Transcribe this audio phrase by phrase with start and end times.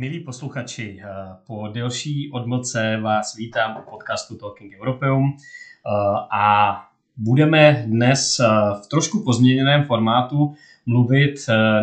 [0.00, 1.06] Milí posluchači, eh,
[1.46, 5.90] po delší odmlce vás vítám u podcastu Talking Europeum eh,
[6.32, 6.76] a
[7.16, 8.46] budeme dnes eh,
[8.84, 10.54] v trošku pozměněném formátu
[10.86, 11.34] mluvit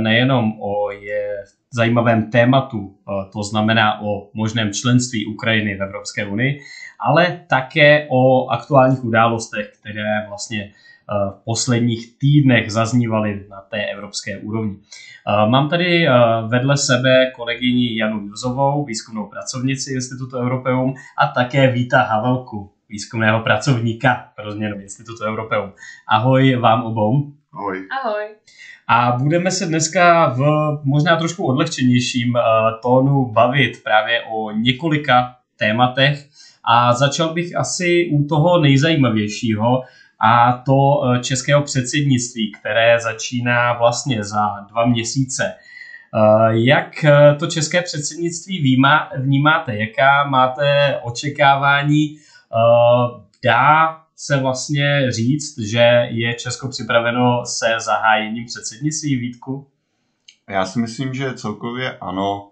[0.01, 1.43] nejenom o je
[1.73, 2.95] zajímavém tématu,
[3.33, 6.59] to znamená o možném členství Ukrajiny v Evropské unii,
[6.99, 10.71] ale také o aktuálních událostech, které vlastně
[11.09, 14.77] v posledních týdnech zaznívaly na té evropské úrovni.
[15.45, 16.07] Mám tady
[16.47, 24.27] vedle sebe kolegyni Janu Juzovou, výzkumnou pracovnici Institutu Europeum a také Víta Havelku, výzkumného pracovníka
[24.35, 25.71] pro změnu Institutu Europeum.
[26.07, 27.31] Ahoj vám obou.
[27.53, 27.87] Ahoj.
[28.03, 28.23] Ahoj.
[28.87, 30.41] A budeme se dneska v
[30.83, 32.33] možná trošku odlehčenějším
[32.81, 36.29] tónu bavit právě o několika tématech.
[36.69, 39.81] A začal bych asi u toho nejzajímavějšího,
[40.19, 45.43] a to e, českého předsednictví, které začíná vlastně za dva měsíce.
[45.43, 45.55] E,
[46.51, 48.77] jak e, to české předsednictví
[49.17, 49.77] vnímáte?
[49.77, 52.17] Jaká máte očekávání?
[53.43, 59.67] Dá se vlastně říct, že je Česko připraveno se zahájením předsednictví Vítku?
[60.49, 62.51] Já si myslím, že celkově ano.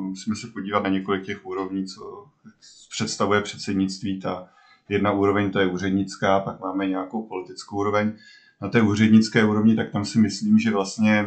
[0.00, 2.26] Musíme se podívat na několik těch úrovní, co
[2.90, 4.20] představuje předsednictví.
[4.20, 4.48] Ta
[4.88, 8.12] jedna úroveň, to je úřednická, pak máme nějakou politickou úroveň.
[8.62, 11.26] Na té úřednické úrovni, tak tam si myslím, že vlastně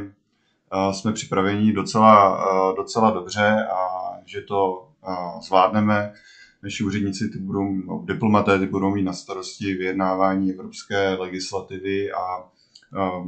[0.91, 2.45] jsme připraveni docela,
[2.77, 4.87] docela dobře a že to
[5.47, 6.13] zvládneme.
[6.63, 12.43] Naši úředníci, ty budou, no, diplomaté, ty budou mít na starosti vyjednávání evropské legislativy a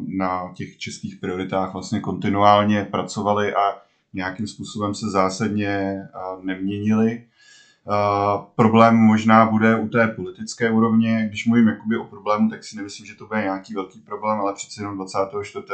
[0.08, 3.82] na těch českých prioritách vlastně kontinuálně pracovali a
[4.14, 6.02] nějakým způsobem se zásadně
[6.42, 7.24] neměnili.
[7.86, 11.26] Uh, problém možná bude u té politické úrovně.
[11.28, 14.54] Když mluvím jakoby o problému, tak si nemyslím, že to bude nějaký velký problém, ale
[14.54, 15.66] přeci jenom 24.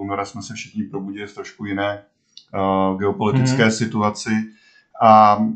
[0.00, 2.02] února jsme se všichni probudili v trošku jiné
[2.54, 3.76] uh, geopolitické mm-hmm.
[3.76, 4.30] situaci
[5.02, 5.54] a uh,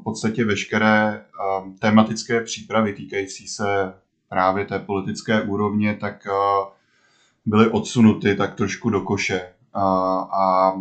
[0.00, 1.24] v podstatě veškeré
[1.60, 3.94] uh, tematické přípravy týkající se
[4.28, 6.68] právě té politické úrovně, tak uh,
[7.46, 9.52] byly odsunuty tak trošku do koše.
[9.74, 10.72] A,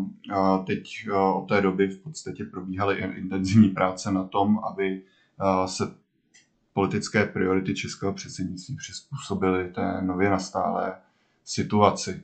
[0.67, 5.01] teď od té doby v podstatě probíhaly intenzivní práce na tom, aby
[5.66, 5.83] se
[6.73, 10.94] politické priority českého předsednictví přizpůsobily té nově nastálé
[11.44, 12.23] situaci.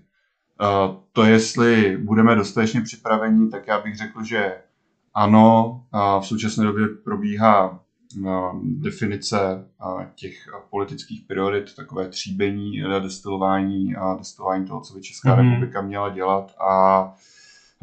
[1.11, 4.61] To, jestli budeme dostatečně připraveni, tak já bych řekl, že
[5.13, 5.83] ano,
[6.19, 7.84] v současné době probíhá
[8.61, 9.67] definice
[10.15, 10.33] těch
[10.69, 15.41] politických priorit, takové tříbení, destilování a destilování toho, co by Česká mm.
[15.41, 17.13] republika měla dělat a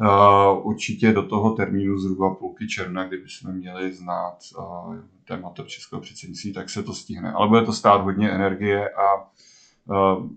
[0.01, 4.95] Uh, určitě do toho termínu zhruba půlky června, kdyby jsme měli znát uh,
[5.27, 7.31] témata českého předsednictví, tak se to stihne.
[7.31, 9.15] Ale bude to stát hodně energie a
[9.85, 10.29] uh,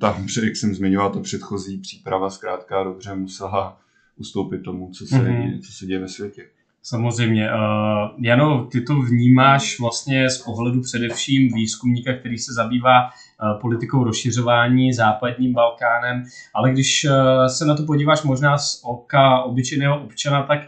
[0.00, 3.80] tam, jak jsem zmiňoval, ta předchozí příprava zkrátka dobře musela
[4.16, 5.60] ustoupit tomu, co se, mm-hmm.
[5.60, 6.50] co se děje ve světě.
[6.86, 7.50] Samozřejmě.
[7.52, 13.10] Uh, Jano, ty to vnímáš vlastně z pohledu především výzkumníka, který se zabývá
[13.60, 16.22] politikou rozšiřování západním Balkánem,
[16.54, 20.60] ale když uh, se na to podíváš možná z oka obyčejného občana, tak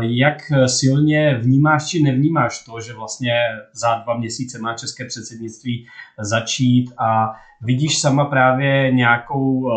[0.00, 3.32] jak silně vnímáš či nevnímáš to, že vlastně
[3.74, 5.86] za dva měsíce má české předsednictví
[6.20, 7.32] začít a
[7.62, 9.70] vidíš sama právě nějakou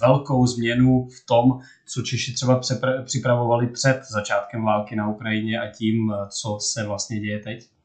[0.00, 2.60] velkou změnu v tom, co Češi třeba
[3.04, 7.79] připravovali před začátkem války na Ukrajině a tím, co se vlastně děje teď?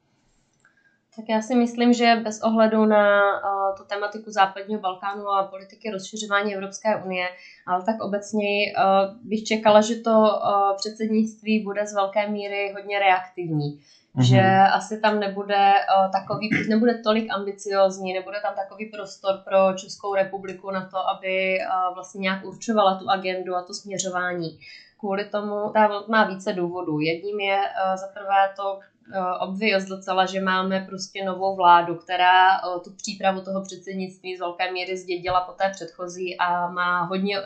[1.16, 5.92] Tak já si myslím, že bez ohledu na uh, tu tematiku západního Balkánu a politiky
[5.92, 7.28] rozšiřování Evropské unie,
[7.68, 13.00] ale tak obecně uh, bych čekala, že to uh, předsednictví bude z velké míry hodně
[13.00, 13.80] reaktivní.
[14.16, 14.24] Mm-hmm.
[14.24, 14.42] Že
[14.74, 20.72] asi tam nebude uh, takový, nebude tolik ambiciozní, nebude tam takový prostor pro Českou republiku
[20.72, 24.60] na to, aby uh, vlastně nějak určovala tu agendu a to směřování.
[25.00, 27.00] Kvůli tomu, ta má více důvodů.
[27.00, 28.80] Jedním je uh, za prvé to
[29.40, 34.98] obvious docela, že máme prostě novou vládu, která tu přípravu toho předsednictví z velké míry
[34.98, 37.38] zdědila po té předchozí a má hodně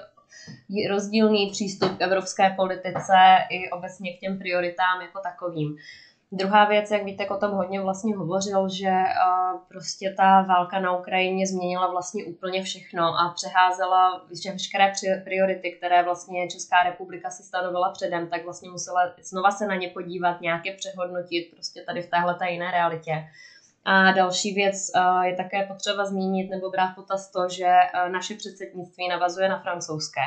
[0.90, 3.14] rozdílný přístup k evropské politice
[3.50, 5.76] i obecně k těm prioritám jako takovým.
[6.32, 10.98] Druhá věc, jak víte, o tom hodně vlastně hovořil, že uh, prostě ta válka na
[10.98, 14.26] Ukrajině změnila vlastně úplně všechno a přeházela
[15.02, 19.76] že priority, které vlastně Česká republika si stanovila předem, tak vlastně musela znova se na
[19.76, 23.28] ně podívat, nějaké přehodnotit prostě tady v téhle jiné realitě.
[23.86, 28.36] A další věc uh, je také potřeba zmínit nebo brát potaz to, že uh, naše
[28.36, 30.22] předsednictví navazuje na francouzské.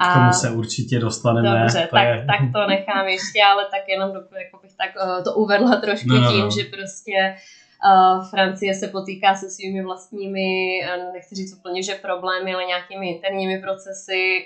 [0.00, 1.60] A k tomu se určitě dostaneme.
[1.60, 2.24] Dobře, to tak, je...
[2.26, 6.20] tak to nechám ještě, ale tak jenom jako bych tak uh, to uvedla trošku no,
[6.20, 6.30] no.
[6.32, 6.50] tím, no.
[6.50, 7.36] že prostě
[8.30, 10.80] Francie se potýká se svými vlastními,
[11.12, 14.44] nechci říct úplně, že problémy, ale nějakými interními procesy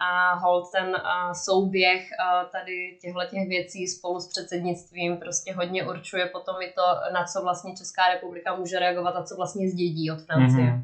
[0.00, 0.96] a hold ten
[1.32, 2.08] souběh
[2.52, 7.42] tady těchto těch věcí spolu s předsednictvím prostě hodně určuje potom i to, na co
[7.42, 10.66] vlastně Česká republika může reagovat a co vlastně zdědí od Francie.
[10.66, 10.82] Mm-hmm.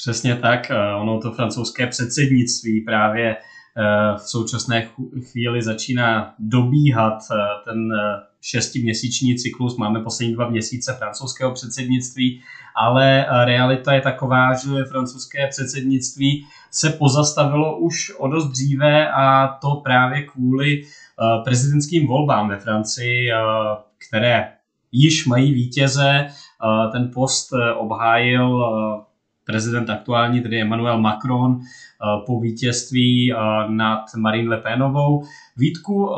[0.00, 0.72] Přesně tak.
[1.00, 3.36] Ono to francouzské předsednictví právě
[4.16, 4.88] v současné
[5.22, 7.18] chvíli začíná dobíhat
[7.64, 7.92] ten
[8.40, 12.42] šestiměsíční cyklus, máme poslední dva měsíce francouzského předsednictví,
[12.76, 19.74] ale realita je taková, že francouzské předsednictví se pozastavilo už o dost dříve a to
[19.74, 23.36] právě kvůli eh, prezidentským volbám ve Francii, eh,
[24.08, 24.52] které
[24.92, 26.10] již mají vítěze.
[26.10, 27.48] Eh, ten post
[27.78, 28.64] obhájil
[29.50, 31.60] prezident aktuální, tedy Emmanuel Macron,
[32.26, 33.32] po vítězství
[33.68, 35.22] nad Marine Le Penovou.
[35.56, 36.10] Vítku,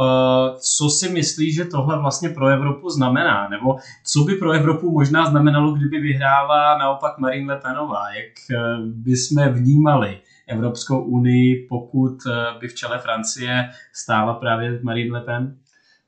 [0.59, 3.49] co si myslíš, že tohle vlastně pro Evropu znamená?
[3.49, 8.03] Nebo co by pro Evropu možná znamenalo, kdyby vyhrála naopak Marine Le Penová?
[8.15, 12.17] Jak by jsme vnímali Evropskou unii, pokud
[12.61, 15.57] by v čele Francie stála právě Marine Le Pen?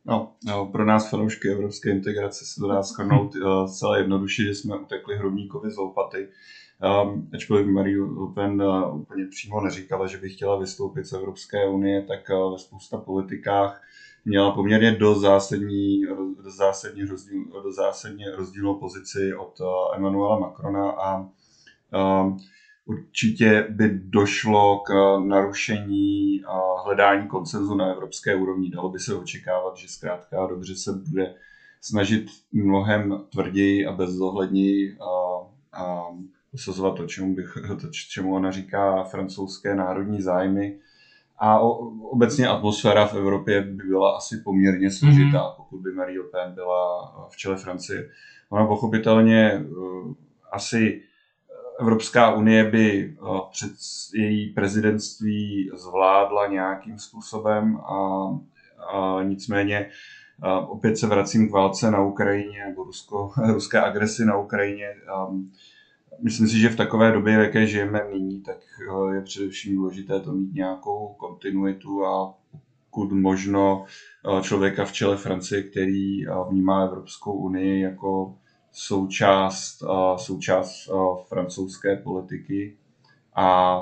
[0.06, 4.54] No, no, pro nás fanoušky evropské integrace se to dá schrnout uh, zcela jednoduše, že
[4.54, 6.28] jsme utekli hrobníkovi z lopaty.
[7.34, 12.02] Ačkoliv Marie Le Pen uh, úplně přímo neříkala, že by chtěla vystoupit z Evropské unie,
[12.02, 13.82] tak uh, ve spousta politikách
[14.24, 16.02] měla poměrně do zásadní,
[16.44, 21.28] do zásadní, rozdíl, do zásadně rozdílnou pozici od uh, Emmanuela Macrona a
[22.86, 26.42] určitě by došlo k narušení
[26.84, 28.70] hledání koncenzu na evropské úrovni.
[28.70, 31.34] Dalo by se očekávat, že zkrátka dobře se bude
[31.80, 34.98] snažit mnohem tvrději a bezohledněji
[35.72, 36.02] a
[36.54, 40.78] usazovat to, čemu, bych, to, čemu ona říká francouzské národní zájmy.
[41.38, 41.70] A o,
[42.10, 45.54] obecně atmosféra v Evropě by byla asi poměrně složitá, mm-hmm.
[45.56, 48.10] pokud by Marie Le Pen byla v čele Francie.
[48.48, 50.12] Ona pochopitelně uh,
[50.52, 51.02] asi
[51.80, 53.70] Evropská unie by uh, před
[54.14, 58.28] její prezidentství zvládla nějakým způsobem a,
[58.92, 59.90] a nicméně
[60.66, 64.88] opět se vracím k válce na Ukrajině nebo rusko, ruské agresi na Ukrajině.
[65.28, 65.52] Um,
[66.22, 68.56] myslím si, že v takové době, v jaké žijeme nyní, tak
[69.10, 72.34] eh, je především důležité to mít nějakou kontinuitu a
[72.90, 73.84] pokud možno
[74.38, 78.34] eh, člověka v čele Francie, který eh, vnímá Evropskou unii jako
[78.72, 79.82] součást,
[80.16, 80.90] součást
[81.28, 82.76] francouzské politiky
[83.36, 83.78] a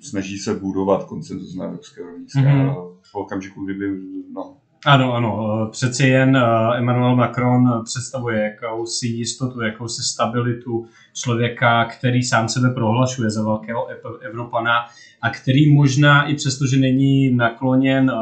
[0.00, 2.26] snaží se budovat koncenzus na evropské úrovni.
[2.26, 2.96] Mm-hmm.
[3.02, 4.00] V okamžiku, kdyby
[4.32, 5.68] no, ano, ano.
[5.72, 6.38] Přeci jen
[6.76, 13.86] Emmanuel Macron představuje jakousi jistotu, jakousi stabilitu člověka, který sám sebe prohlašuje za velkého
[14.20, 14.86] Evropana
[15.22, 18.12] a který možná i přesto, že není nakloněn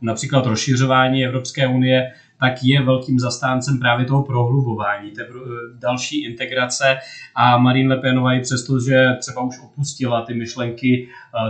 [0.00, 5.28] například rozšiřování Evropské unie, tak je velkým zastáncem právě toho prohlubování, té
[5.78, 6.96] další integrace
[7.34, 11.08] a Marine Le Penová i přesto, že třeba už opustila ty myšlenky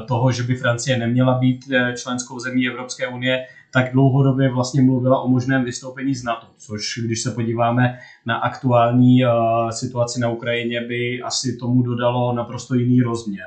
[0.09, 1.65] toho, že by Francie neměla být
[1.97, 7.23] členskou zemí Evropské unie, tak dlouhodobě vlastně mluvila o možném vystoupení z NATO, což když
[7.23, 9.31] se podíváme na aktuální uh,
[9.71, 13.47] situaci na Ukrajině, by asi tomu dodalo naprosto jiný rozměr.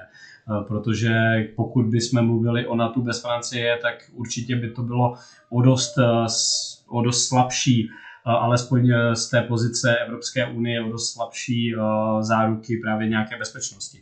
[0.50, 1.13] Uh, protože
[1.56, 5.13] pokud bychom mluvili o NATO bez Francie, tak určitě by to bylo
[5.50, 7.89] o dost, uh, o dost slabší
[8.25, 11.75] alespoň z té pozice Evropské unie o dost slabší
[12.22, 14.01] záruky právě nějaké bezpečnosti.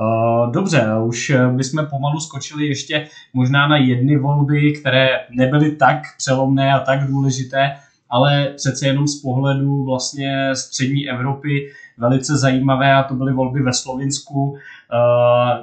[0.00, 5.98] Eh, dobře, už eh, bychom pomalu skočili ještě možná na jedny volby, které nebyly tak
[6.16, 7.76] přelomné a tak důležité,
[8.10, 13.72] ale přece jenom z pohledu vlastně střední Evropy velice zajímavé a to byly volby ve
[13.72, 14.42] Slovinsku.
[14.42, 14.58] Uh,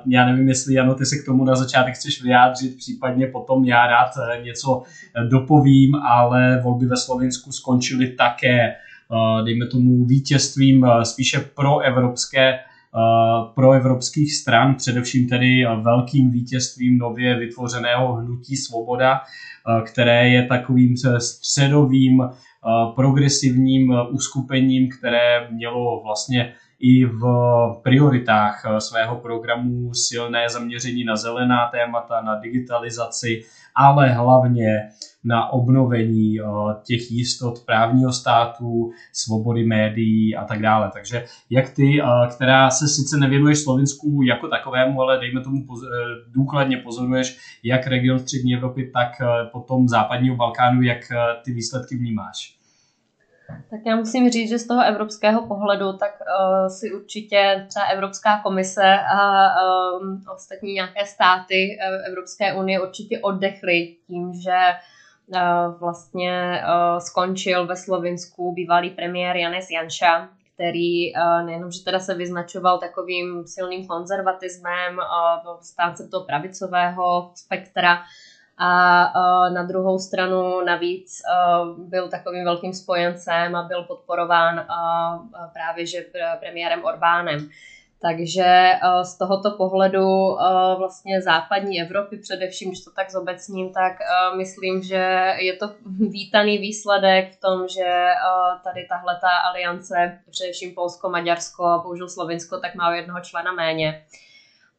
[0.05, 3.87] já nevím, jestli Jano, ty se k tomu na začátek chceš vyjádřit, případně potom já
[3.87, 4.09] rád
[4.43, 4.83] něco
[5.29, 8.75] dopovím, ale volby ve Slovinsku skončily také,
[9.45, 12.59] dejme tomu, vítězstvím spíše pro evropské
[13.55, 19.19] pro evropských stran, především tedy velkým vítězstvím nově vytvořeného hnutí Svoboda,
[19.85, 22.29] které je takovým středovým
[22.95, 27.23] progresivním uskupením, které mělo vlastně i v
[27.83, 33.41] prioritách svého programu silné zaměření na zelená témata, na digitalizaci,
[33.75, 34.89] ale hlavně
[35.23, 36.37] na obnovení
[36.87, 40.91] těch jistot právního státu, svobody médií a tak dále.
[40.93, 42.01] Takže jak ty,
[42.35, 45.87] která se sice nevěnuješ Slovinsku jako takovému, ale dejme tomu eh,
[46.31, 49.09] důkladně pozoruješ jak region střední Evropy, tak
[49.51, 50.99] potom západního Balkánu, jak
[51.45, 52.54] ty výsledky vnímáš?
[53.47, 58.41] Tak já musím říct, že z toho evropského pohledu, tak uh, si určitě třeba Evropská
[58.43, 59.47] komise a
[60.01, 64.57] um, ostatní nějaké státy Evropské unie určitě oddechly tím, že
[65.79, 66.61] vlastně
[66.99, 71.13] skončil ve Slovinsku bývalý premiér Janes Janša, který
[71.45, 74.95] nejenom, že teda se vyznačoval takovým silným konzervatismem,
[75.43, 77.97] byl stáncem toho pravicového spektra,
[78.57, 81.21] a na druhou stranu navíc
[81.77, 84.67] byl takovým velkým spojencem a byl podporován
[85.53, 86.05] právě že
[86.39, 87.49] premiérem Orbánem.
[88.01, 88.71] Takže
[89.03, 90.37] z tohoto pohledu
[90.77, 93.93] vlastně západní Evropy, především, když to tak zobecním, tak
[94.37, 98.07] myslím, že je to vítaný výsledek v tom, že
[98.63, 104.05] tady tahle ta aliance, především Polsko, Maďarsko a bohužel Slovinsko, tak má jednoho člena méně.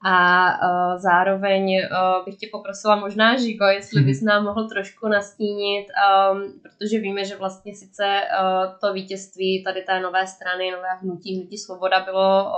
[0.05, 5.87] A uh, zároveň uh, bych tě poprosila možná, Žigo, jestli bys nám mohl trošku nastínit,
[6.33, 11.37] um, protože víme, že vlastně sice uh, to vítězství tady té nové strany, nové hnutí,
[11.37, 12.53] hnutí svoboda bylo uh,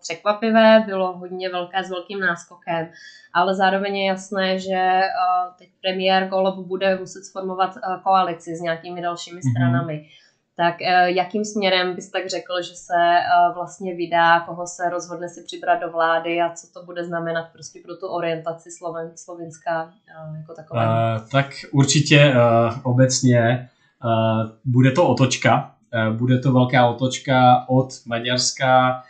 [0.00, 2.90] překvapivé, bylo hodně velké s velkým náskokem,
[3.34, 8.60] ale zároveň je jasné, že uh, teď premiér Golob bude muset sformovat uh, koalici s
[8.60, 10.08] nějakými dalšími mm-hmm.
[10.58, 15.28] Tak eh, jakým směrem bys tak řekl, že se eh, vlastně vydá, koho se rozhodne
[15.28, 19.92] si přibrat do vlády a co to bude znamenat prostě pro tu orientaci Sloven, Slovenska
[20.08, 20.80] eh, jako takové?
[20.80, 23.68] Uh, tak určitě uh, obecně
[24.04, 25.74] uh, bude to otočka,
[26.12, 29.02] bude to velká otočka od Maďarska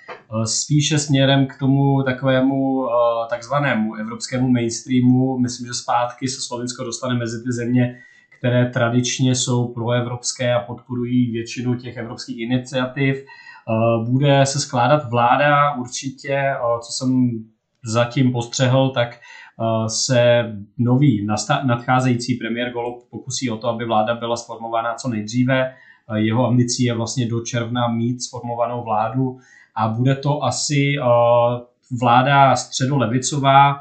[0.45, 2.89] spíše směrem k tomu takovému
[3.31, 5.39] takzvanému evropskému mainstreamu.
[5.39, 8.03] Myslím, že zpátky se Slovensko dostane mezi ty země,
[8.39, 13.17] které tradičně jsou proevropské a podporují většinu těch evropských iniciativ.
[13.17, 17.31] Eh, bude se skládat vláda určitě, eh, co jsem
[17.85, 21.27] zatím postřehl, tak eh, se nový
[21.65, 25.75] nadcházející premiér Golob pokusí o to, aby vláda byla sformovaná co nejdříve.
[26.15, 29.39] Jeho ambicí je vlastně do června mít sformovanou vládu
[29.75, 30.97] a bude to asi
[32.01, 33.81] vláda středolevicová.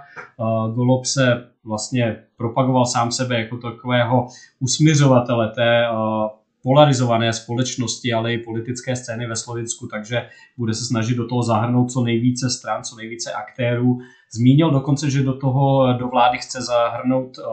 [0.74, 4.28] Golob se vlastně propagoval sám sebe jako takového
[4.60, 5.98] usměřovatele té uh,
[6.64, 11.92] polarizované společnosti, ale i politické scény ve Slovinsku, takže bude se snažit do toho zahrnout
[11.92, 13.98] co nejvíce stran, co nejvíce aktérů.
[14.32, 17.46] Zmínil dokonce, že do toho do vlády chce zahrnout uh,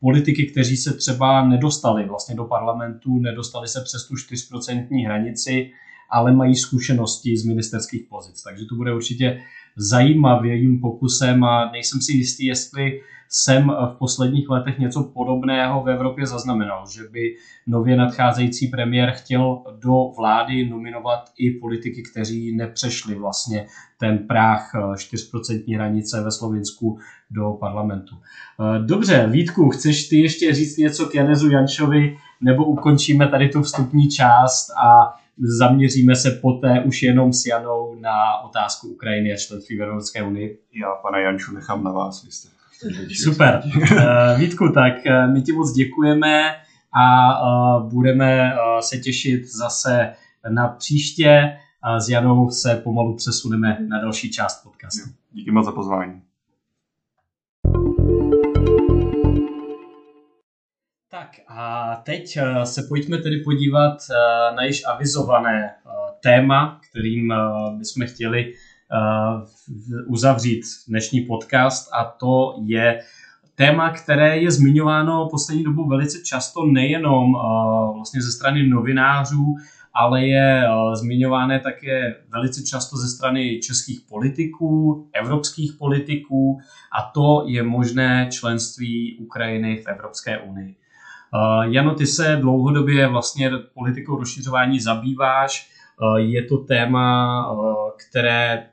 [0.00, 5.70] politiky, kteří se třeba nedostali vlastně do parlamentu, nedostali se přes tu 4% hranici,
[6.10, 8.42] ale mají zkušenosti z ministerských pozic.
[8.42, 9.42] Takže to bude určitě
[9.76, 13.00] zajímavým pokusem a nejsem si jistý, jestli
[13.34, 17.36] jsem v posledních letech něco podobného v Evropě zaznamenal, že by
[17.66, 23.66] nově nadcházející premiér chtěl do vlády nominovat i politiky, kteří nepřešli vlastně
[24.00, 26.98] ten práh 4% eh, hranice ve Slovinsku
[27.30, 28.16] do parlamentu.
[28.16, 33.62] Eh, dobře, Vítku, chceš ty ještě říct něco k Janezu Janšovi, nebo ukončíme tady tu
[33.62, 35.14] vstupní část a
[35.58, 40.58] zaměříme se poté už jenom s Janou na otázku Ukrajiny a členství v Evropské unii?
[40.80, 42.61] Já pana Janču nechám na vás, vy jste
[43.24, 43.62] Super.
[43.64, 46.54] Uh, Vítku, tak uh, my ti moc děkujeme
[46.92, 50.12] a uh, budeme se těšit zase
[50.48, 51.58] na příště.
[51.82, 55.10] A s Janou se pomalu přesuneme na další část podcastu.
[55.32, 56.22] Díky moc za pozvání.
[61.10, 63.96] Tak a teď se pojďme tedy podívat
[64.56, 65.74] na již avizované
[66.20, 67.34] téma, kterým
[67.78, 68.71] bychom chtěli Eh,
[70.06, 73.00] uzavřít dnešní podcast a to je
[73.54, 77.38] téma, které je zmiňováno poslední dobu velice často nejenom eh,
[77.94, 79.56] vlastně ze strany novinářů,
[79.94, 86.58] ale je eh, zmiňované také velice často ze strany českých politiků, evropských politiků
[86.98, 90.76] a to je možné členství Ukrajiny v Evropské unii.
[91.62, 95.70] Jano, ty se dlouhodobě vlastně politikou rozšiřování zabýváš.
[96.16, 97.46] Je to téma,
[97.96, 98.66] které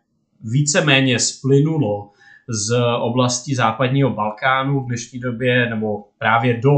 [0.44, 2.10] víceméně splynulo
[2.50, 6.72] z oblasti západního Balkánu v dnešní době, nebo právě do,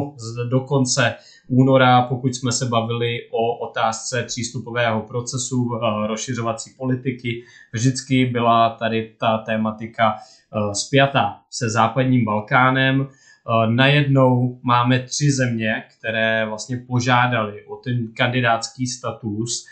[0.49, 1.15] do konce
[1.47, 9.15] února, pokud jsme se bavili o otázce přístupového procesu eh, rozšiřovací politiky, vždycky byla tady
[9.19, 13.07] ta tématika eh, spjata se západním Balkánem.
[13.07, 19.65] Eh, najednou máme tři země, které vlastně požádali o ten kandidátský status,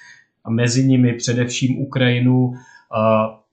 [0.43, 2.53] a mezi nimi především Ukrajinu,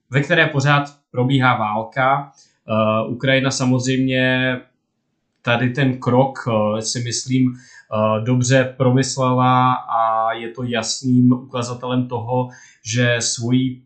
[0.09, 2.31] ve které pořád probíhá válka.
[3.05, 4.57] Uh, Ukrajina samozřejmě
[5.41, 12.49] tady ten krok uh, si myslím uh, dobře promyslela a je to jasným ukazatelem toho,
[12.85, 13.81] že svoji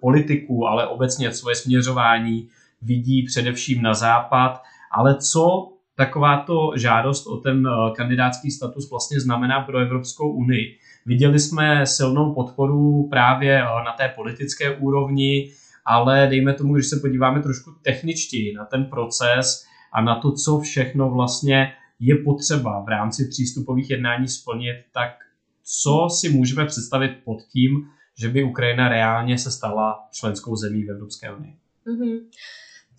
[0.00, 2.48] politiku, ale obecně svoje směřování
[2.82, 4.62] vidí především na západ.
[4.92, 10.78] Ale co takováto žádost o ten kandidátský status vlastně znamená pro Evropskou unii?
[11.06, 15.50] Viděli jsme silnou podporu právě eh, na té politické úrovni,
[15.84, 20.58] ale dejme tomu, když se podíváme trošku techničtěji na ten proces a na to, co
[20.58, 25.10] všechno vlastně je potřeba v rámci přístupových jednání splnit, tak
[25.62, 27.86] co si můžeme představit pod tím,
[28.18, 31.56] že by Ukrajina reálně se stala členskou zemí v Evropské unii?
[31.86, 32.20] Mm-hmm.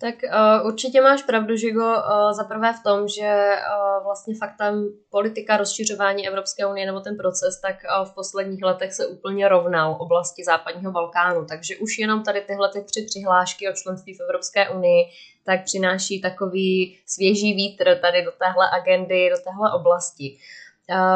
[0.00, 4.88] Tak uh, určitě máš pravdu, Žigo, uh, za prvé v tom, že uh, vlastně faktem
[5.10, 9.96] politika rozšiřování Evropské unie nebo ten proces, tak uh, v posledních letech se úplně rovnal
[10.00, 11.44] oblasti západního Balkánu.
[11.44, 15.04] Takže už jenom tady tyhle ty tři přihlášky o členství v Evropské unii
[15.46, 20.38] tak přináší takový svěží vítr tady do téhle agendy, do téhle oblasti.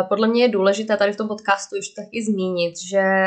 [0.08, 3.26] Podle mě je důležité tady v tom podcastu už taky zmínit, že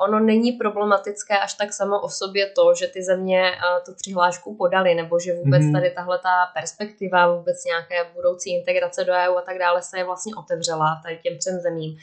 [0.00, 3.52] ono není problematické až tak samo o sobě to, že ty země
[3.86, 5.72] tu přihlášku podali, nebo že vůbec mhm.
[5.72, 10.04] tady tahle ta perspektiva vůbec nějaké budoucí integrace do EU a tak dále se je
[10.04, 11.96] vlastně otevřela tady těm třem zemím.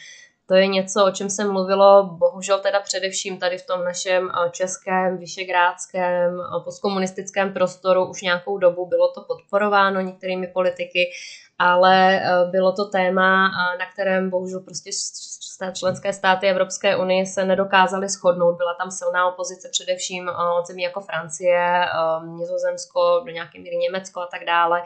[0.45, 5.17] To je něco, o čem se mluvilo bohužel teda především tady v tom našem českém,
[5.17, 8.85] vyšegrádském, postkomunistickém prostoru už nějakou dobu.
[8.85, 11.11] Bylo to podporováno některými politiky
[11.61, 14.89] ale eh, bylo to téma, eh, na kterém bohužel prostě
[15.73, 18.57] členské státy Evropské unie se nedokázaly shodnout.
[18.57, 21.85] Byla tam silná opozice především eh, od zemí jako Francie,
[22.25, 24.83] Nizozemsko, do nějaké míry Německo a tak dále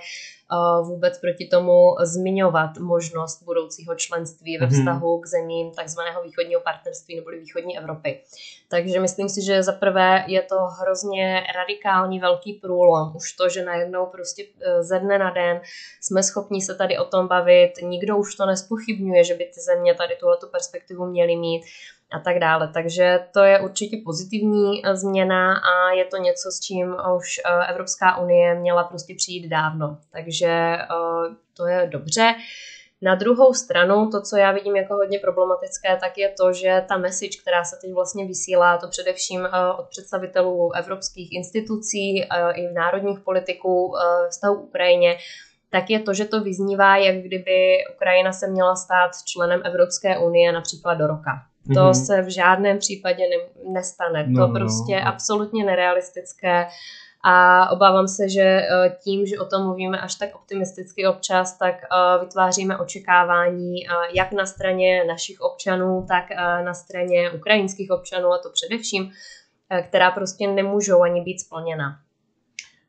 [0.83, 4.75] vůbec proti tomu zmiňovat možnost budoucího členství ve mhm.
[4.75, 8.21] vztahu k zemím takzvaného východního partnerství nebo východní Evropy.
[8.69, 13.15] Takže myslím si, že za prvé je to hrozně radikální velký průlom.
[13.15, 15.61] Už to, že najednou prostě e, ze dne na den
[16.01, 19.93] jsme schopni se tady o tom bavit, nikdo už to nespochybňuje, že by ty země
[19.93, 21.63] tady tuhletu perspektivu měly mít
[22.11, 22.71] a tak dále.
[22.73, 27.65] Takže to je určitě pozitivní eh, změna a je to něco, s čím už eh,
[27.69, 29.97] Evropská unie měla prostě přijít dávno.
[30.11, 30.85] Takže eh,
[31.57, 32.35] to je dobře.
[33.01, 36.97] Na druhou stranu, to, co já vidím jako hodně problematické, tak je to, že ta
[36.97, 39.47] message, která se teď vlastně vysílá, to především
[39.77, 42.21] od představitelů evropských institucí
[42.53, 43.93] i národních politiků
[44.29, 45.17] vztahu Ukrajině,
[45.69, 50.51] tak je to, že to vyznívá, jak kdyby Ukrajina se měla stát členem Evropské unie
[50.51, 51.31] například do roka.
[51.73, 52.05] To mm-hmm.
[52.05, 54.25] se v žádném případě ne, nestane.
[54.27, 55.07] No, to no, prostě no.
[55.07, 56.67] absolutně nerealistické.
[57.27, 61.75] A obávám se, že eh, tím, že o tom mluvíme až tak optimisticky občas, tak
[61.75, 66.23] eh, vytváříme očekávání eh, jak na straně našich občanů, tak
[66.65, 69.11] na straně ukrajinských občanů, a to především,
[69.87, 71.99] která prostě nemůžou ani být splněna.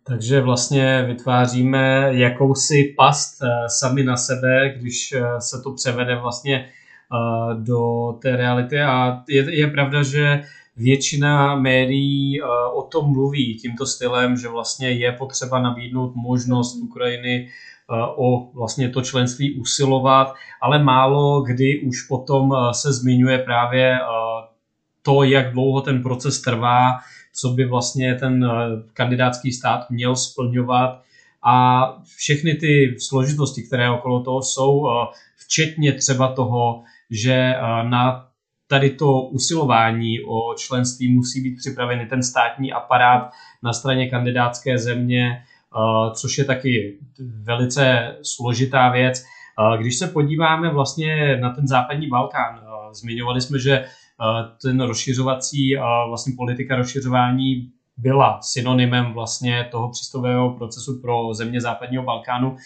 [0.04, 6.70] Takže vlastně vytváříme jakousi past sami na sebe, když se to převede vlastně
[7.62, 8.80] do té reality.
[8.80, 10.42] A je, je pravda, že
[10.76, 12.40] většina médií
[12.74, 17.48] o tom mluví tímto stylem, že vlastně je potřeba nabídnout možnost Ukrajiny
[18.16, 23.98] o vlastně to členství usilovat, ale málo kdy už potom se zmiňuje právě
[25.02, 26.92] to, jak dlouho ten proces trvá,
[27.32, 28.50] co by vlastně ten
[28.92, 31.00] kandidátský stát měl splňovat.
[31.42, 34.88] A všechny ty složitosti, které okolo toho jsou,
[35.36, 38.26] včetně třeba toho, že na
[38.68, 43.30] tady to usilování o členství musí být připravený ten státní aparát
[43.62, 45.42] na straně kandidátské země,
[46.14, 46.98] což je taky
[47.42, 49.24] velice složitá věc.
[49.78, 52.60] Když se podíváme vlastně na ten západní Balkán,
[52.92, 53.84] zmiňovali jsme, že
[54.62, 55.76] ten rozšiřovací
[56.08, 62.56] vlastně politika rozšiřování byla synonymem vlastně toho přístupového procesu pro země západního Balkánu,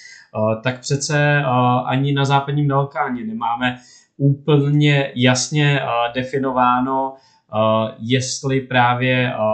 [0.62, 1.42] tak přece
[1.87, 3.76] ani na západním Balkáně nemáme
[4.20, 9.44] úplně jasně uh, definováno, uh, jestli právě uh,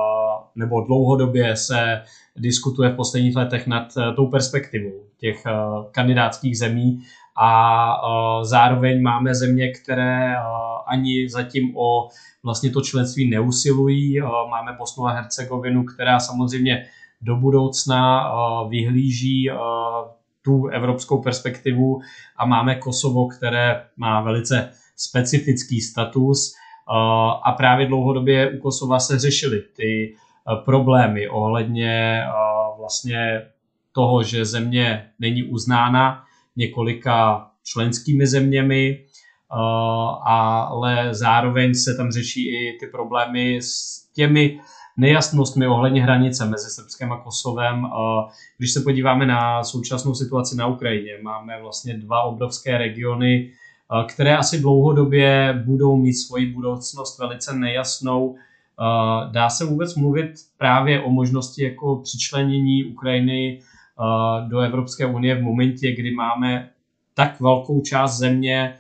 [0.57, 2.03] nebo dlouhodobě se
[2.37, 5.45] diskutuje v posledních letech nad tou perspektivou těch
[5.91, 7.03] kandidátských zemí
[7.37, 8.01] a
[8.43, 10.37] zároveň máme země, které
[10.87, 12.09] ani zatím o
[12.45, 14.21] vlastně to členství neusilují.
[14.51, 16.87] Máme Bosnu a Hercegovinu, která samozřejmě
[17.21, 18.31] do budoucna
[18.69, 19.51] vyhlíží
[20.47, 22.01] tu evropskou perspektivu
[22.37, 26.55] a máme Kosovo, které má velice specifický status
[27.45, 30.15] a právě dlouhodobě u Kosova se řešily ty
[30.65, 32.23] problémy ohledně
[32.79, 33.43] vlastně
[33.93, 36.25] toho, že země není uznána
[36.57, 39.05] několika členskými zeměmi,
[40.25, 44.61] ale zároveň se tam řeší i ty problémy s těmi
[44.97, 47.87] nejasnostmi ohledně hranice mezi Srbskem a Kosovem.
[48.59, 53.51] Když se podíváme na současnou situaci na Ukrajině, máme vlastně dva obrovské regiony,
[54.09, 58.37] které asi dlouhodobě budou mít svoji budoucnost velice nejasnou.
[59.31, 63.61] Dá se vůbec mluvit právě o možnosti jako přičlenění Ukrajiny
[64.49, 66.71] do Evropské unie v momentě, kdy máme
[67.15, 68.75] tak velkou část země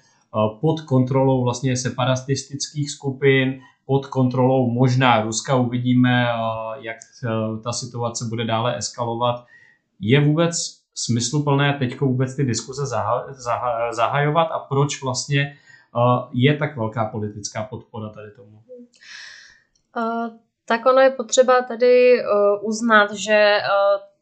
[0.60, 5.54] pod kontrolou vlastně separatistických skupin, pod kontrolou možná Ruska.
[5.56, 6.26] Uvidíme,
[6.80, 6.96] jak
[7.64, 9.44] ta situace bude dále eskalovat.
[10.00, 10.56] Je vůbec
[10.94, 15.56] smysluplné teď vůbec ty diskuze zaha- zaha- zahajovat a proč vlastně
[15.96, 18.62] uh, je tak velká politická podpora tady tomu?
[20.64, 22.22] Tak ono je potřeba tady
[22.62, 23.58] uznat, že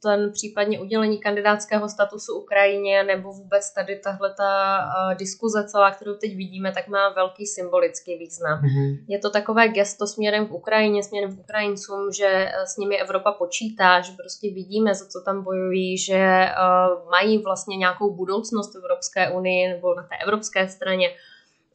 [0.05, 6.15] ten případně udělení kandidátského statusu Ukrajině nebo vůbec tady tahle ta uh, diskuze celá, kterou
[6.15, 8.59] teď vidíme, tak má velký symbolický význam.
[8.63, 9.05] Mm-hmm.
[9.09, 14.01] Je to takové gesto směrem k Ukrajině, směrem k Ukrajincům, že s nimi Evropa počítá,
[14.01, 19.31] že prostě vidíme, za co tam bojují, že uh, mají vlastně nějakou budoucnost v Evropské
[19.31, 21.09] unii nebo na té evropské straně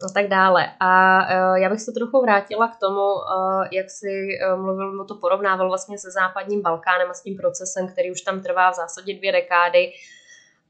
[0.05, 0.71] a tak dále.
[0.79, 5.15] A uh, já bych se trochu vrátila k tomu, uh, jak si uh, mluvil, to
[5.15, 9.13] porovnával vlastně se západním Balkánem a s tím procesem, který už tam trvá v zásadě
[9.13, 9.91] dvě dekády.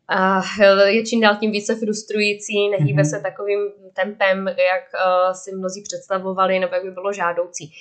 [0.08, 0.42] A
[0.86, 3.10] je čím dál tím více frustrující, nehýbe mm-hmm.
[3.10, 3.60] se takovým
[3.94, 4.84] tempem, jak
[5.36, 7.72] si mnozí představovali, nebo jak by bylo žádoucí.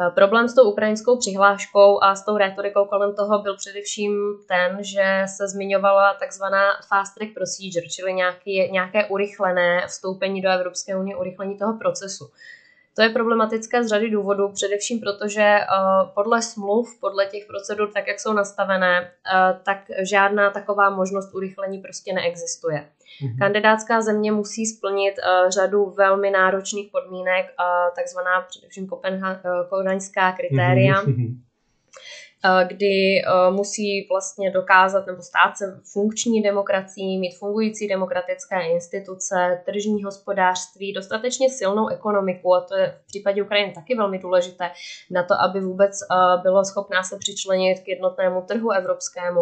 [0.00, 4.12] Eh, problém s tou ukrajinskou přihláškou a s tou retorikou kolem toho byl především
[4.48, 10.96] ten, že se zmiňovala takzvaná fast track procedure, čili nějaký, nějaké urychlené vstoupení do Evropské
[10.96, 12.30] unie, urychlení toho procesu.
[12.96, 18.06] To je problematické z řady důvodů, především protože uh, podle smluv, podle těch procedur, tak
[18.06, 19.78] jak jsou nastavené, uh, tak
[20.10, 22.78] žádná taková možnost urychlení prostě neexistuje.
[22.78, 23.38] Mm-hmm.
[23.38, 27.46] Kandidátská země musí splnit uh, řadu velmi náročných podmínek,
[27.96, 28.88] takzvaná především
[29.68, 31.02] kopenhaňská kritéria.
[31.02, 31.49] Mm-hmm
[32.66, 40.92] kdy musí vlastně dokázat nebo stát se funkční demokracií, mít fungující demokratické instituce, tržní hospodářství,
[40.92, 44.70] dostatečně silnou ekonomiku, a to je v případě Ukrajiny taky velmi důležité,
[45.10, 45.98] na to, aby vůbec
[46.42, 49.40] bylo schopná se přičlenit k jednotnému trhu evropskému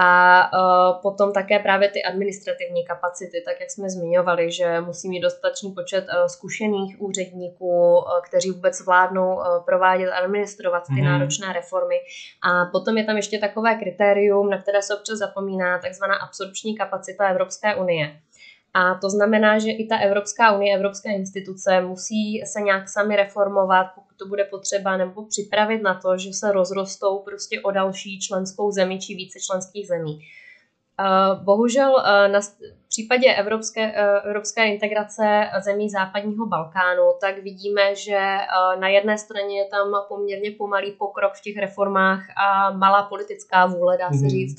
[0.00, 5.20] a uh, potom také právě ty administrativní kapacity, tak jak jsme zmiňovali, že musí mít
[5.20, 11.04] dostatečný počet uh, zkušených úředníků, uh, kteří vůbec zvládnou uh, provádět, administrovat ty mm.
[11.04, 11.96] náročné reformy.
[12.42, 17.28] A potom je tam ještě takové kritérium, na které se občas zapomíná, takzvaná absorpční kapacita
[17.28, 18.20] Evropské unie.
[18.74, 23.86] A to znamená, že i ta Evropská unie, evropské instituce musí se nějak sami reformovat,
[23.94, 28.70] pokud to bude potřeba, nebo připravit na to, že se rozrostou prostě o další členskou
[28.70, 30.20] zemi či více členských zemí.
[31.44, 31.96] Bohužel
[32.32, 32.40] na
[32.88, 33.92] případě evropské,
[34.24, 38.18] evropské integrace zemí západního Balkánu, tak vidíme, že
[38.80, 43.98] na jedné straně je tam poměrně pomalý pokrok v těch reformách a malá politická vůle,
[43.98, 44.28] dá se mhm.
[44.28, 44.56] říct,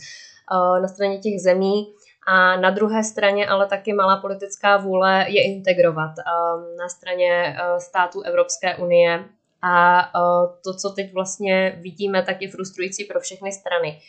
[0.81, 1.93] na straně těch zemí
[2.29, 7.77] a na druhé straně ale taky malá politická vůle je integrovat um, na straně uh,
[7.77, 9.25] států Evropské unie.
[9.61, 13.99] A uh, to, co teď vlastně vidíme, tak je frustrující pro všechny strany.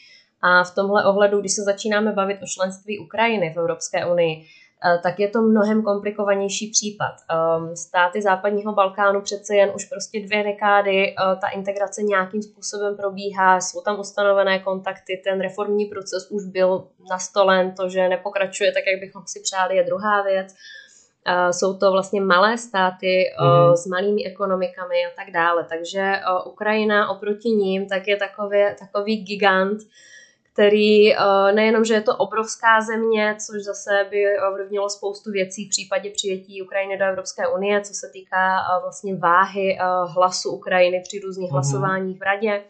[0.43, 4.60] A v tomhle ohledu, když se začínáme bavit o členství Ukrajiny v Evropské unii, Eh,
[5.03, 7.15] tak je to mnohem komplikovanější případ.
[7.31, 12.97] Ehm, státy západního Balkánu přece jen už prostě dvě dekády eh, ta integrace nějakým způsobem
[12.97, 18.83] probíhá, jsou tam ustanovené kontakty, ten reformní proces už byl nastolen, to, že nepokračuje tak,
[18.93, 20.55] jak bychom si přáli, je druhá věc.
[21.27, 23.77] Eh, jsou to vlastně malé státy mm.
[23.77, 25.67] s malými ekonomikami a tak dále.
[25.69, 29.81] Takže Ukrajina oproti ním tak je takový, takový gigant,
[30.61, 35.71] který uh, nejenom, že je to obrovská země, což zase by ovlivnilo spoustu věcí v
[35.71, 41.21] případě přijetí Ukrajiny do Evropské unie, co se týká uh, vlastně váhy hlasu Ukrajiny při
[41.21, 41.53] různých mm-hmm.
[41.53, 42.63] hlasováních v radě,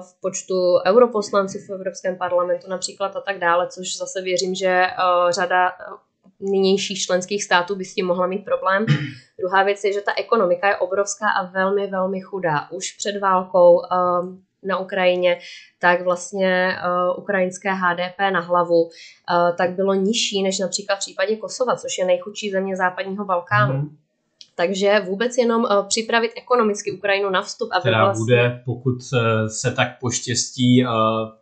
[0.00, 0.54] v počtu
[0.86, 4.86] europoslanců v Evropském parlamentu například a tak dále, což zase věřím, že
[5.30, 5.72] řada
[6.40, 8.86] nynějších členských států by s tím mohla mít problém.
[9.38, 12.68] Druhá věc je, že ta ekonomika je obrovská a velmi, velmi chudá.
[12.70, 13.82] Už před válkou
[14.66, 15.38] na Ukrajině,
[15.78, 18.90] tak vlastně uh, ukrajinské HDP na hlavu uh,
[19.56, 23.74] tak bylo nižší než například v případě Kosova, což je nejchudší země západního Balkánu.
[23.74, 23.96] Mm.
[24.54, 27.68] Takže vůbec jenom uh, připravit ekonomicky Ukrajinu na vstup.
[27.72, 28.22] Aby Která vlastně...
[28.22, 28.98] bude, pokud
[29.48, 30.90] se tak poštěstí, uh,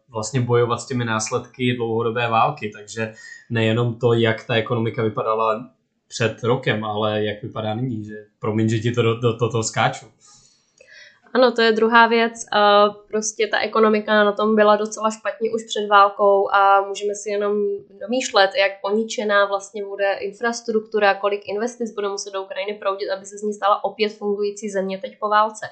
[0.09, 2.71] vlastně bojovat s těmi následky dlouhodobé války.
[2.77, 3.15] Takže
[3.51, 5.71] nejenom to, jak ta ekonomika vypadala
[6.09, 8.05] před rokem, ale jak vypadá nyní.
[8.05, 10.07] Že, promiň, že ti to do, do, do toho skáču.
[11.35, 12.33] Ano, to je druhá věc.
[13.09, 17.53] Prostě ta ekonomika na tom byla docela špatně už před válkou a můžeme si jenom
[18.01, 23.38] domýšlet, jak poničená vlastně bude infrastruktura, kolik investic bude muset do Ukrajiny proudit, aby se
[23.38, 25.66] z ní stala opět fungující země teď po válce.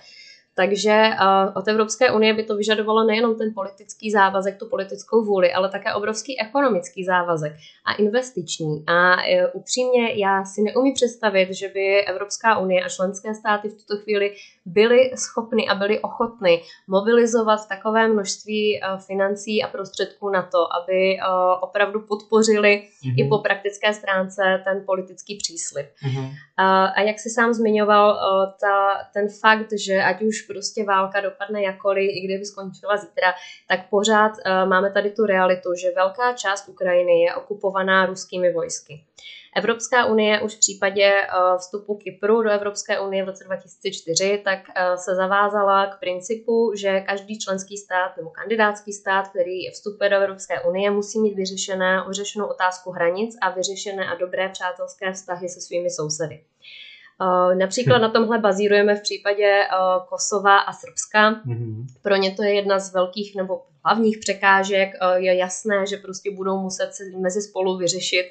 [0.54, 1.10] Takže
[1.54, 5.94] od Evropské unie by to vyžadovalo nejenom ten politický závazek, tu politickou vůli, ale také
[5.94, 7.52] obrovský ekonomický závazek
[7.86, 8.84] a investiční.
[8.86, 13.74] A uh, upřímně já si neumím představit, že by Evropská unie a členské státy v
[13.74, 14.34] tuto chvíli
[14.66, 21.16] byly schopny a byly ochotny mobilizovat takové množství uh, financí a prostředků na to, aby
[21.16, 23.14] uh, opravdu podpořili mm-hmm.
[23.16, 25.86] i po praktické stránce ten politický příslip.
[25.86, 26.30] Mm-hmm.
[26.58, 28.18] A jak si sám zmiňoval,
[28.60, 33.34] ta, ten fakt, že ať už prostě válka dopadne jakkoliv, i kdyby skončila zítra,
[33.68, 39.04] tak pořád uh, máme tady tu realitu, že velká část Ukrajiny je okupovaná ruskými vojsky.
[39.56, 44.58] Evropská unie už v případě uh, vstupu Kypru do Evropské unie v roce 2004 tak
[44.58, 50.16] uh, se zavázala k principu, že každý členský stát nebo kandidátský stát, který vstupuje do
[50.16, 55.60] Evropské unie, musí mít vyřešené, vyřešenou otázku hranic a vyřešené a dobré přátelské vztahy se
[55.60, 56.44] svými sousedy.
[57.20, 58.02] Uh, například hm.
[58.02, 61.30] na tomhle bazírujeme v případě uh, Kosova a Srbska.
[61.30, 61.86] Mm-hmm.
[62.02, 64.88] Pro ně to je jedna z velkých nebo hlavních překážek.
[65.02, 68.26] Uh, je jasné, že prostě budou muset se mezi spolu vyřešit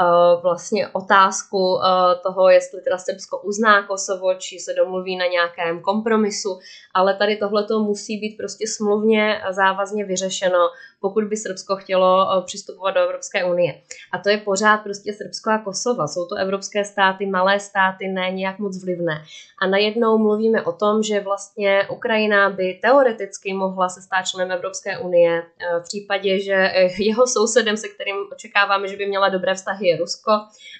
[0.00, 5.80] Eh, vlastně otázku eh, toho, jestli teda Srbsko uzná Kosovo, či se domluví na nějakém
[5.80, 6.58] kompromisu,
[6.94, 10.68] ale tady tohle to musí být prostě smluvně závazně vyřešeno,
[11.00, 13.80] pokud by Srbsko chtělo eh, přistupovat do Evropské unie.
[14.12, 16.08] A to je pořád prostě Srbsko a Kosovo.
[16.08, 19.24] Jsou to evropské státy, malé státy, ne nějak moc vlivné.
[19.62, 24.98] A najednou mluvíme o tom, že vlastně Ukrajina by teoreticky mohla se stát členem Evropské
[24.98, 25.42] unie
[25.80, 30.30] v případě, že jeho sousedem, se kterým očekáváme, že by měla dobré vztahy, je Rusko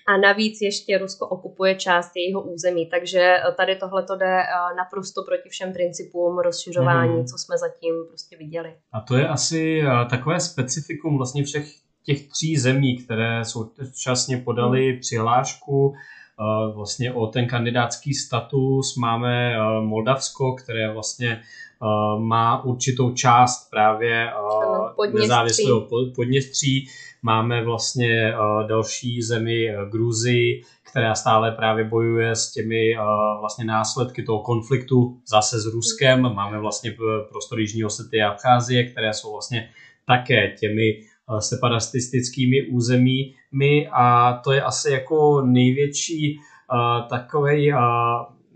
[0.06, 5.22] a navíc ještě Rusko okupuje část jejího území, takže tady tohle to jde eh, naprosto
[5.22, 7.26] proti všem principům rozšiřování, hmm.
[7.26, 8.74] co jsme zatím prostě viděli.
[8.92, 14.90] A to je asi eh, takové specifikum vlastně všech těch tří zemí, které současně podali
[14.90, 15.00] hmm.
[15.00, 18.96] přihlášku eh, vlastně o ten kandidátský status.
[18.96, 21.42] Máme Moldavsko, které vlastně
[22.18, 24.32] má určitou část právě
[25.12, 26.88] nezávislého podněstří.
[27.22, 28.34] Máme vlastně
[28.66, 32.96] další zemi Gruzii, která stále právě bojuje s těmi
[33.40, 36.34] vlastně následky toho konfliktu zase s Ruskem.
[36.34, 36.96] Máme vlastně
[37.30, 39.70] prostor Jižní Osety a Abcházie, které jsou vlastně
[40.06, 47.80] také těmi uh, separatistickými územími a to je asi jako největší uh, takovej uh,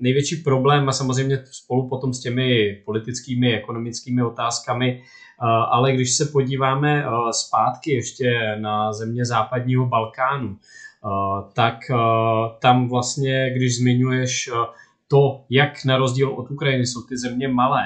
[0.00, 5.02] největší problém a samozřejmě spolu potom s těmi politickými, ekonomickými otázkami
[5.70, 10.56] ale když se podíváme zpátky ještě na země západního Balkánu,
[11.52, 11.78] tak
[12.58, 14.50] tam vlastně, když zmiňuješ
[15.08, 17.82] to, jak na rozdíl od Ukrajiny jsou ty země malé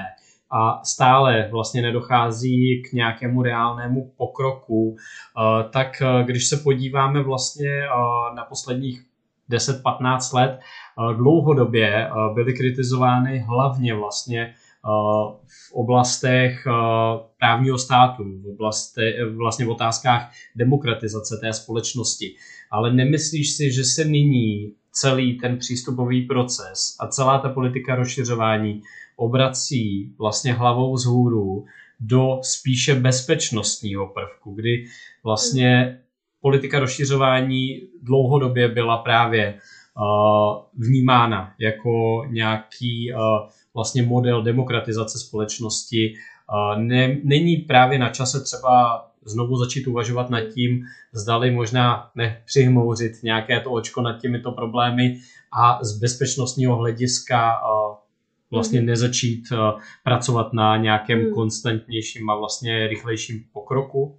[0.51, 4.97] a stále vlastně nedochází k nějakému reálnému pokroku,
[5.71, 7.83] tak když se podíváme vlastně
[8.35, 9.05] na posledních
[9.51, 10.61] 10-15 let,
[11.17, 14.55] dlouhodobě byly kritizovány hlavně vlastně
[15.47, 16.67] v oblastech
[17.39, 19.01] právního státu, v, oblasti,
[19.37, 22.35] vlastně v otázkách demokratizace té společnosti.
[22.71, 28.83] Ale nemyslíš si, že se nyní celý ten přístupový proces a celá ta politika rozšiřování
[29.19, 31.65] obrací vlastně hlavou z hůru
[32.01, 34.85] do spíše bezpečnostního prvku, kdy
[35.25, 35.99] vlastně
[36.41, 43.21] politika rozšiřování dlouhodobě byla právě uh, vnímána jako nějaký uh,
[43.75, 46.15] vlastně model demokratizace společnosti.
[46.77, 53.61] Ne, není právě na čase třeba znovu začít uvažovat nad tím, zdali možná nepřihmouřit nějaké
[53.61, 55.21] to očko nad těmito problémy
[55.53, 57.61] a z bezpečnostního hlediska
[58.51, 58.87] vlastně mhm.
[58.87, 59.45] nezačít
[60.05, 61.35] pracovat na nějakém hmm.
[61.35, 64.19] konstantnějším a vlastně rychlejším pokroku?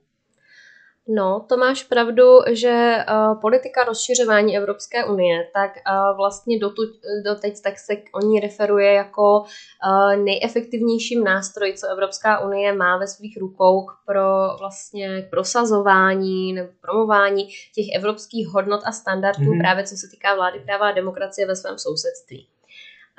[1.12, 6.90] No, to máš pravdu, že uh, politika rozšiřování Evropské unie, tak uh, vlastně dotud,
[7.26, 13.08] doteď tak se o ní referuje jako uh, nejefektivnějším nástroj, co Evropská unie má ve
[13.08, 19.62] svých rukou k pro vlastně k prosazování nebo promování těch evropských hodnot a standardů, mm-hmm.
[19.62, 22.48] právě co se týká vlády práva a demokracie ve svém sousedství.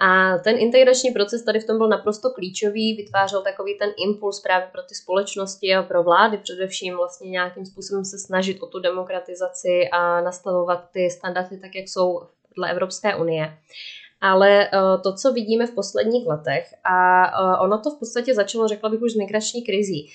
[0.03, 4.69] A ten integrační proces tady v tom byl naprosto klíčový, vytvářel takový ten impuls právě
[4.73, 9.89] pro ty společnosti a pro vlády především vlastně nějakým způsobem se snažit o tu demokratizaci
[9.93, 12.21] a nastavovat ty standardy tak, jak jsou
[12.57, 13.59] dle Evropské unie.
[14.21, 14.71] Ale eh,
[15.03, 19.03] to, co vidíme v posledních letech, a eh, ono to v podstatě začalo, řekla bych,
[19.03, 20.11] už s migrační krizí,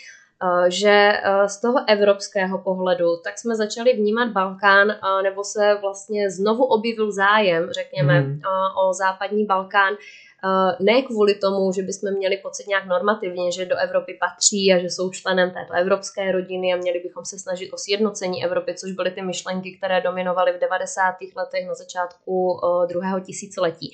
[0.68, 6.32] že eh, z toho evropského pohledu, tak jsme začali vnímat Balkán, eh, nebo se vlastně
[6.32, 8.42] znovu objevil zájem, řekněme, mm.
[8.84, 9.94] o západní Balkán,
[10.80, 14.90] ne kvůli tomu, že bychom měli pocit nějak normativně, že do Evropy patří a že
[14.90, 19.12] jsou členem této evropské rodiny a měli bychom se snažit o sjednocení Evropy, což byly
[19.12, 21.02] ty myšlenky, které dominovaly v 90.
[21.36, 23.94] letech na začátku druhého tisíciletí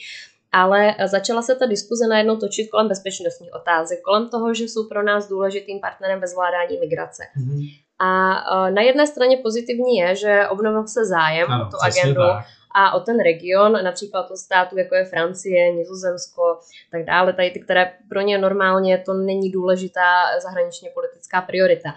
[0.52, 5.04] ale začala se ta diskuze najednou točit kolem bezpečnostních otázek, kolem toho, že jsou pro
[5.04, 7.24] nás důležitým partnerem ve zvládání migrace.
[7.38, 7.82] Mm-hmm.
[8.00, 12.46] A na jedné straně pozitivní je, že obnovil se zájem ano, o tu agendu tak.
[12.76, 16.60] a o ten region, například o státu, jako je Francie, Nizozemsko,
[16.92, 21.90] tak dále, tady ty, které pro ně normálně to není důležitá zahraničně politická priorita.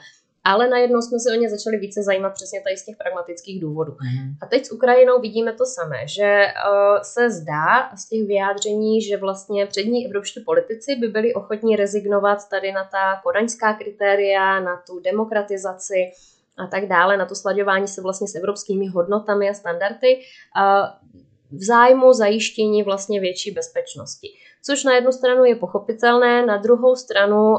[0.45, 3.93] Ale najednou jsme se o ně začali více zajímat přesně tady z těch pragmatických důvodů.
[3.93, 4.35] Mm.
[4.43, 9.17] A teď s Ukrajinou vidíme to samé, že uh, se zdá z těch vyjádření, že
[9.17, 15.01] vlastně přední evropští politici by byli ochotní rezignovat tady na ta kodaňská kritéria, na tu
[15.01, 16.13] demokratizaci
[16.57, 21.23] a tak dále, na to slaďování se vlastně s evropskými hodnotami a standardy uh,
[21.59, 24.29] v zájmu zajištění vlastně větší bezpečnosti
[24.67, 27.55] což na jednu stranu je pochopitelné, na druhou stranu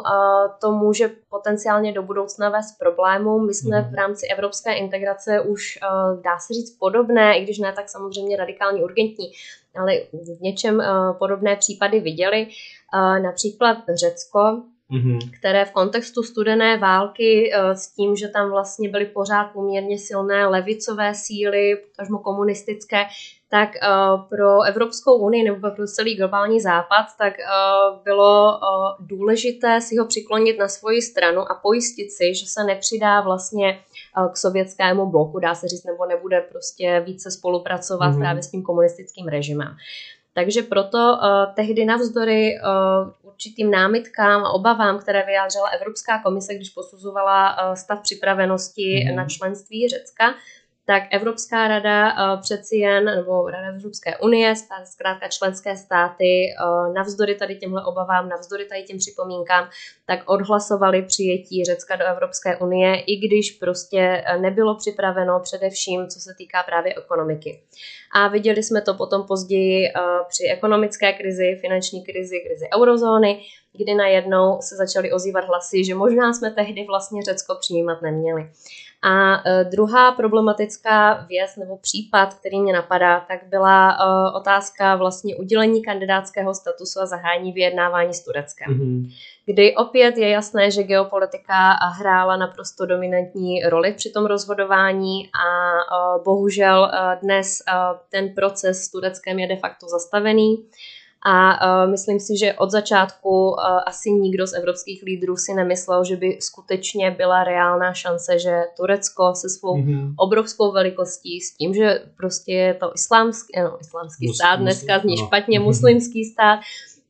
[0.62, 3.47] to může potenciálně do budoucna vést problémům.
[3.47, 3.91] My jsme mhm.
[3.91, 5.79] v rámci evropské integrace už,
[6.23, 9.25] dá se říct, podobné, i když ne tak samozřejmě radikálně urgentní,
[9.79, 10.84] ale v něčem
[11.19, 12.47] podobné případy viděli.
[13.23, 14.39] Například Řecko,
[14.91, 15.19] mm-hmm.
[15.39, 21.13] které v kontextu studené války s tím, že tam vlastně byly pořád poměrně silné levicové
[21.15, 23.05] síly, potažmo komunistické,
[23.55, 29.81] tak uh, pro Evropskou unii nebo pro celý globální západ, tak uh, bylo uh, důležité
[29.81, 33.79] si ho přiklonit na svoji stranu a pojistit si, že se nepřidá vlastně
[34.31, 38.19] k sovětskému bloku, dá se říct, nebo nebude prostě více spolupracovat mm-hmm.
[38.19, 39.75] právě s tím komunistickým režimem.
[40.33, 46.69] Takže proto uh, tehdy navzdory uh, určitým námitkám a obavám, které vyjádřila Evropská komise, když
[46.69, 49.15] posuzovala uh, stav připravenosti mm-hmm.
[49.15, 50.33] na členství Řecka,
[50.85, 57.35] tak Evropská rada uh, přeci jen, nebo Rada Evropské unie, zkrátka členské státy, uh, navzdory
[57.35, 59.69] tady těmhle obavám, navzdory tady těm připomínkám,
[60.05, 66.19] tak odhlasovali přijetí Řecka do Evropské unie, i když prostě eh, nebylo připraveno především, co
[66.19, 67.61] se týká právě ekonomiky.
[68.15, 69.87] A viděli jsme to potom později
[70.29, 73.41] při ekonomické krizi, finanční krizi, krizi eurozóny,
[73.77, 78.49] kdy najednou se začaly ozývat hlasy, že možná jsme tehdy vlastně Řecko přijímat neměli.
[79.01, 85.36] A uh, druhá problematická věc nebo případ, který mě napadá, tak byla uh, otázka vlastně
[85.36, 88.73] udělení kandidátského statusu a zahájení vyjednávání s Tureckem.
[88.73, 89.13] Mm-hmm.
[89.45, 96.23] Kdy opět je jasné, že geopolitika hrála naprosto dominantní roli při tom rozhodování a uh,
[96.23, 97.58] bohužel dnes
[98.12, 100.58] ten proces s Tureckem je de facto zastavený.
[101.27, 106.03] A uh, myslím si, že od začátku uh, asi nikdo z evropských lídrů si nemyslel,
[106.03, 110.13] že by skutečně byla reálná šance, že Turecko se svou mm-hmm.
[110.17, 115.15] obrovskou velikostí, s tím, že prostě je to islámský, no, islámský Mus, stát, dneska zní
[115.19, 115.25] no.
[115.25, 115.65] špatně mhm.
[115.65, 116.59] muslimský stát,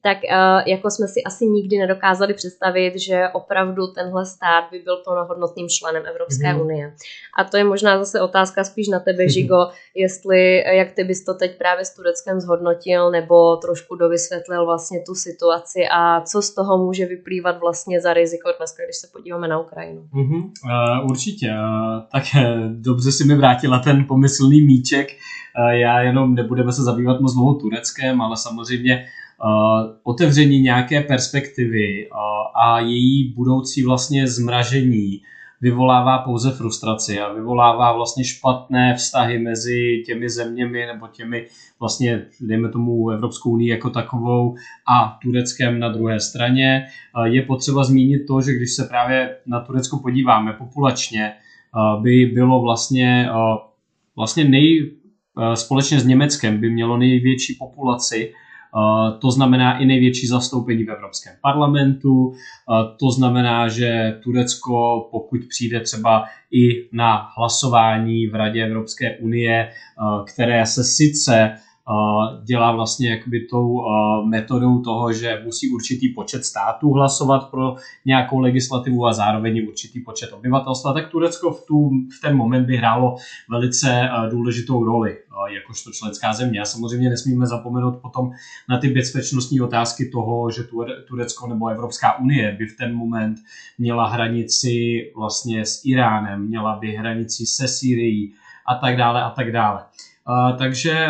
[0.05, 4.97] tak uh, jako jsme si asi nikdy nedokázali představit, že opravdu tenhle stát by byl
[4.97, 6.61] plnohodnotným členem Evropské mm.
[6.61, 6.93] unie.
[7.37, 11.33] A to je možná zase otázka spíš na tebe, Žigo, jestli, jak ty bys to
[11.33, 16.77] teď právě s Tureckem zhodnotil, nebo trošku dovysvětlil vlastně tu situaci a co z toho
[16.77, 20.01] může vyplývat vlastně za riziko dneska, když se podíváme na Ukrajinu.
[20.13, 21.47] Mm-hmm, uh, určitě.
[21.47, 22.23] Uh, tak
[22.69, 25.07] dobře si mi vrátila ten pomyslný míček.
[25.09, 29.05] Uh, já jenom nebudeme se zabývat moc dlouho Tureckem, ale samozřejmě
[30.03, 32.09] otevření nějaké perspektivy
[32.55, 35.21] a její budoucí vlastně zmražení
[35.61, 41.47] vyvolává pouze frustraci a vyvolává vlastně špatné vztahy mezi těmi zeměmi nebo těmi
[41.79, 44.55] vlastně, dejme tomu, Evropskou unii jako takovou
[44.87, 46.85] a Tureckem na druhé straně.
[47.23, 51.33] Je potřeba zmínit to, že když se právě na Turecko podíváme populačně,
[52.01, 53.29] by bylo vlastně,
[54.15, 54.91] vlastně nej,
[55.53, 58.33] společně s Německem by mělo největší populaci
[59.21, 62.33] to znamená i největší zastoupení v Evropském parlamentu.
[62.99, 69.69] To znamená, že Turecko, pokud přijde třeba i na hlasování v Radě Evropské unie,
[70.33, 71.51] které se sice
[72.43, 73.81] dělá vlastně jakoby tou
[74.25, 80.33] metodou toho, že musí určitý počet států hlasovat pro nějakou legislativu a zároveň určitý počet
[80.33, 83.15] obyvatelstva, tak Turecko v, tu, v ten moment by hrálo
[83.49, 85.17] velice důležitou roli
[85.53, 86.61] jakožto členská země.
[86.61, 88.31] A samozřejmě nesmíme zapomenout potom
[88.69, 90.63] na ty bezpečnostní otázky toho, že
[91.07, 93.37] Turecko nebo Evropská unie by v ten moment
[93.77, 98.33] měla hranici vlastně s Iránem, měla by hranici se Syrií
[98.67, 99.83] a tak dále a tak dále.
[100.57, 101.07] takže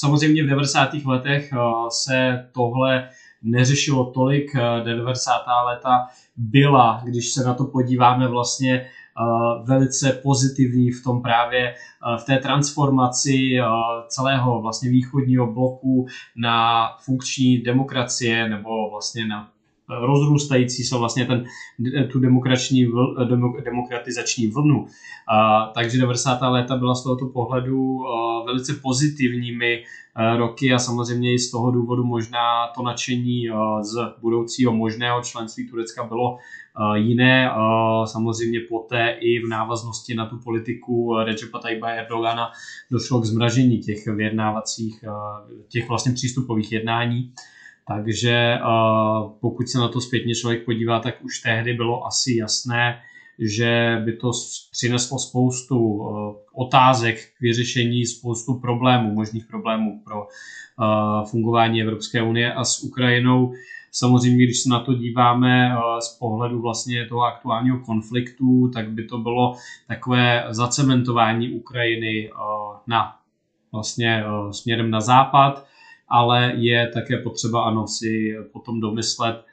[0.00, 0.94] Samozřejmě v 90.
[1.04, 1.56] letech eh,
[1.88, 3.08] se tohle
[3.42, 4.56] neřešilo tolik.
[4.84, 5.32] 90.
[5.32, 6.06] Eh, léta
[6.36, 8.88] byla, když se na to podíváme, vlastně eh,
[9.64, 11.74] velice pozitivní v tom právě
[12.20, 13.56] v té transformaci
[14.08, 16.06] celého vlastně východního bloku
[16.36, 19.50] na funkční demokracie nebo vlastně na
[19.88, 21.44] rozrůstající se vlastně ten,
[22.12, 23.14] tu demokrační vl,
[23.64, 24.86] demokratizační vlnu.
[25.28, 26.38] A, takže 90.
[26.42, 29.82] léta byla z tohoto pohledu a, velice pozitivními
[30.14, 33.48] a, roky a samozřejmě i z toho důvodu možná to nadšení
[33.80, 36.38] z budoucího možného členství Turecka bylo
[36.74, 37.50] a, jiné.
[37.50, 42.50] A, samozřejmě poté i v návaznosti na tu politiku Recepa Tayyipa Erdogana
[42.90, 45.04] došlo k zmražení těch vyjednávacích,
[45.68, 47.32] těch vlastně přístupových jednání.
[47.88, 48.58] Takže
[49.40, 53.00] pokud se na to zpětně člověk podívá, tak už tehdy bylo asi jasné,
[53.38, 54.30] že by to
[54.72, 56.08] přineslo spoustu
[56.54, 60.26] otázek k vyřešení, spoustu problémů, možných problémů pro
[61.30, 63.52] fungování Evropské unie a s Ukrajinou.
[63.92, 69.04] Samozřejmě, když se na to díváme eh, z pohledu vlastně toho aktuálního konfliktu, tak by
[69.04, 69.54] to bylo
[69.86, 72.34] takové zacementování Ukrajiny eh,
[72.86, 73.16] na
[73.72, 75.66] vlastně eh, směrem na západ,
[76.10, 79.44] ale je také potřeba ano si potom domyslet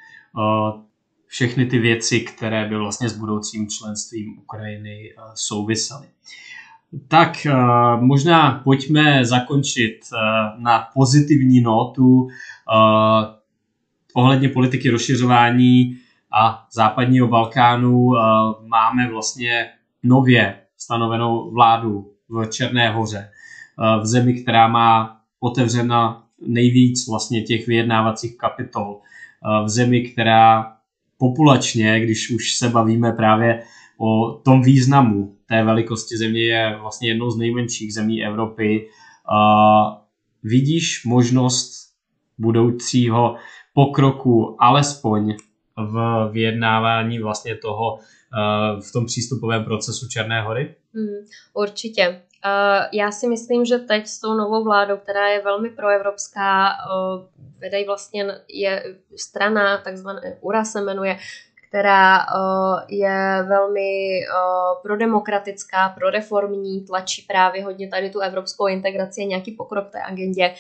[1.28, 6.08] všechny ty věci, které by vlastně s budoucím členstvím Ukrajiny souvisely.
[7.08, 7.48] Tak
[8.00, 10.00] možná pojďme zakončit
[10.58, 12.28] na pozitivní notu
[14.16, 15.98] ohledně politiky rozšiřování
[16.32, 18.22] a západního Balkánu eh,
[18.68, 19.70] máme vlastně
[20.04, 27.68] nově stanovenou vládu v Černé hoře, eh, v zemi, která má otevřena nejvíc vlastně těch
[27.68, 30.76] vyjednávacích kapitol, eh, v zemi, která
[31.18, 33.64] populačně, když už se bavíme právě
[33.98, 38.88] o tom významu té velikosti země, je vlastně jednou z nejmenších zemí Evropy.
[40.44, 41.72] Vidíš možnost
[42.38, 43.36] budoucího
[43.74, 45.36] pokroku, alespoň
[45.78, 50.76] v vyjednávání vlastně toho eh, v tom přístupovém procesu Černé hory?
[50.94, 52.22] Hmm, určitě.
[52.46, 57.26] Uh, já si myslím, že teď s tou novou vládou, která je velmi proevropská, uh,
[57.60, 58.84] vedej vlastně je
[59.16, 61.18] strana, takzvaná URA se jmenuje,
[61.68, 64.20] která uh, je velmi
[64.84, 70.54] prodemokratická, proreformní, tlačí právě hodně tady tu evropskou integraci a nějaký pokrok té agendě.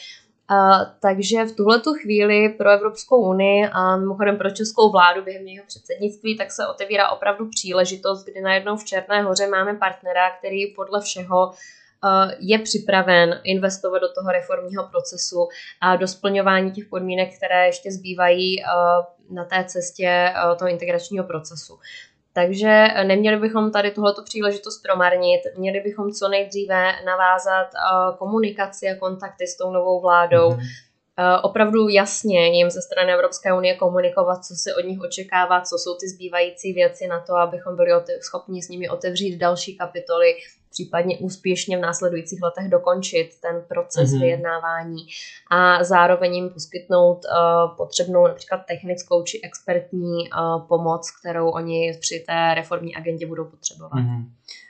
[0.52, 5.66] Uh, takže v tuhle chvíli pro Evropskou unii a mimochodem pro českou vládu během jejího
[5.68, 11.02] předsednictví, tak se otevírá opravdu příležitost, kdy najednou v Černé hoře máme partnera, který podle
[11.02, 11.52] všeho
[12.40, 15.48] je připraven investovat do toho reformního procesu
[15.82, 18.64] a do splňování těch podmínek, které ještě zbývají
[19.30, 21.80] na té cestě toho integračního procesu.
[22.38, 28.96] Takže neměli bychom tady tuhleto příležitost promarnit, měli bychom co nejdříve navázat uh, komunikaci a
[28.96, 30.86] kontakty s tou novou vládou, mm-hmm.
[31.20, 35.78] Uh, opravdu jasně jim ze strany Evropské unie komunikovat, co se od nich očekává, co
[35.78, 40.36] jsou ty zbývající věci na to, abychom byli schopni s nimi otevřít další kapitoly,
[40.76, 44.20] případně úspěšně v následujících letech dokončit ten proces mm-hmm.
[44.20, 44.98] vyjednávání
[45.52, 52.24] a zároveň jim poskytnout uh, potřebnou například technickou či expertní uh, pomoc, kterou oni při
[52.28, 53.94] té reformní agendě budou potřebovat.
[53.94, 54.26] Mm-hmm.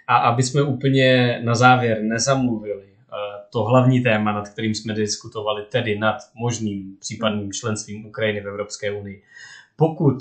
[0.08, 3.18] A aby jsme úplně na závěr nezamluvili, uh,
[3.51, 8.91] to hlavní téma, nad kterým jsme diskutovali, tedy nad možným případným členstvím Ukrajiny v Evropské
[8.91, 9.22] unii.
[9.76, 10.18] Pokud,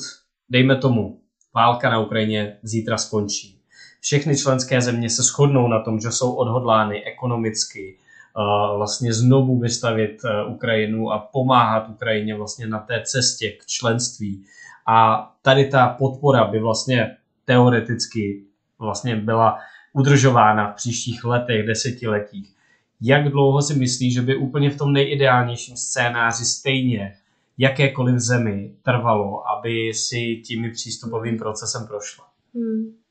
[0.50, 1.20] dejme tomu,
[1.54, 3.60] válka na Ukrajině zítra skončí,
[4.04, 7.96] všechny členské země se shodnou na tom, že jsou odhodlány ekonomicky
[8.36, 14.44] uh, vlastně znovu vystavit uh, Ukrajinu a pomáhat Ukrajině vlastně na té cestě k členství.
[14.86, 18.42] A tady ta podpora by vlastně teoreticky
[18.78, 19.58] vlastně byla
[19.92, 22.52] udržována v příštích letech, desetiletích.
[23.00, 27.16] Jak dlouho si myslí, že by úplně v tom nejideálnějším scénáři stejně
[27.58, 32.24] jakékoliv zemi trvalo, aby si tím přístupovým procesem prošla?
[32.54, 33.03] Hmm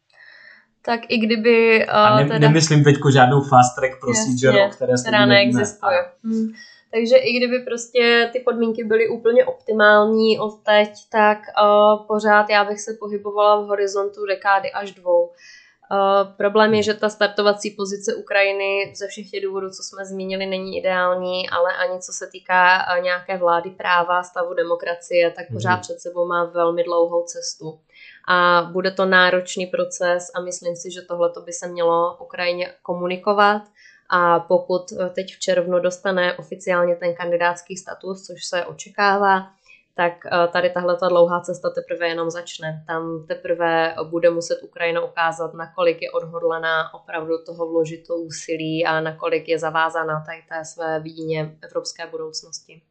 [0.86, 1.86] tak i kdyby...
[1.88, 2.40] Uh, a ne, teda...
[2.40, 6.06] nemyslím teď žádnou fast track procedure, o které která neexistuje.
[6.24, 6.54] Hmm.
[6.94, 12.64] Takže i kdyby prostě ty podmínky byly úplně optimální od teď, tak uh, pořád já
[12.64, 15.24] bych se pohybovala v horizontu dekády až dvou.
[15.26, 20.46] Uh, problém je, že ta startovací pozice Ukrajiny ze všech těch důvodů, co jsme zmínili,
[20.46, 25.76] není ideální, ale ani co se týká uh, nějaké vlády práva, stavu demokracie, tak pořád
[25.76, 25.82] mm.
[25.82, 27.80] před sebou má velmi dlouhou cestu
[28.28, 33.62] a bude to náročný proces a myslím si, že tohle by se mělo Ukrajině komunikovat
[34.10, 39.48] a pokud eh, teď v červnu dostane oficiálně ten kandidátský status, což se očekává,
[39.96, 42.84] tak eh, tady tahle ta dlouhá cesta teprve jenom začne.
[42.88, 49.02] Tam teprve bude muset Ukrajina ukázat, nakolik je odhodlaná opravdu toho vložit to úsilí a
[49.02, 52.82] nakolik je zavázaná tady té své víně evropské budoucnosti.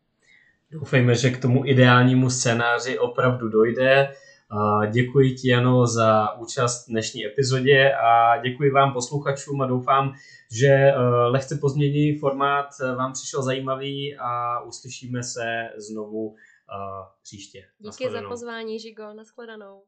[0.71, 4.15] Doufejme, že k tomu ideálnímu scénáři opravdu dojde.
[4.91, 10.15] Děkuji ti, Jano, za účast v dnešní epizodě a děkuji vám posluchačům a doufám,
[10.51, 17.65] že eh, lehce pozměněný formát eh, vám přišel zajímavý a uslyšíme se znovu eh, příště.
[17.79, 19.15] Díky za pozvání, Žigo.
[19.15, 19.83] Naschledanou.